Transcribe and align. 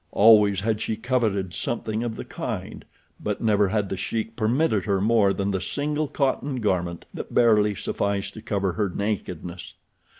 Always 0.13 0.61
had 0.61 0.81
she 0.81 0.95
coveted 0.95 1.53
something 1.53 2.01
of 2.03 2.15
the 2.15 2.25
kind; 2.25 2.85
but 3.19 3.39
never 3.39 3.67
had 3.67 3.87
The 3.89 3.95
Sheik 3.97 4.35
permitted 4.35 4.85
her 4.85 4.99
more 4.99 5.31
than 5.31 5.51
the 5.51 5.61
single 5.61 6.07
cotton 6.07 6.55
garment 6.55 7.05
that 7.13 7.35
barely 7.35 7.75
sufficed 7.75 8.33
to 8.33 8.41
cover 8.41 8.71
her 8.73 8.89
nakedness. 8.89 9.75